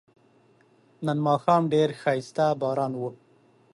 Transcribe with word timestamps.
نن 1.05 1.17
ماښام 1.27 1.63
ډیر 1.73 1.89
خایسته 2.01 2.45
باران 2.61 2.93
و 2.97 3.01